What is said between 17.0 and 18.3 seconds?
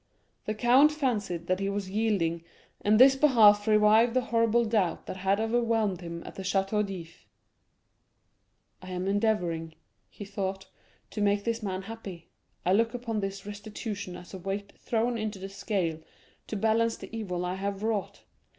evil I have wrought.